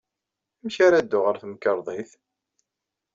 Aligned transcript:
Amek 0.61 0.77
ara 0.85 1.03
dduɣ 1.05 1.23
ɣer 1.25 1.35
temkarḍit? 1.41 2.11